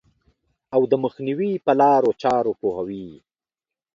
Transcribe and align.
او 0.75 0.81
د 0.91 0.93
مخنیوي 1.03 1.51
په 1.65 1.71
لارو 1.81 2.09
چارو 2.21 2.51
پوهوي. 2.61 3.09